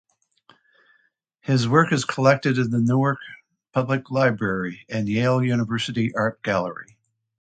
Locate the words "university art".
5.43-6.41